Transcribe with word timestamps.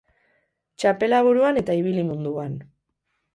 Txapela 0.83 1.19
buruan 1.27 1.61
eta 1.63 1.75
ibili 1.83 2.07
munduan. 2.09 2.57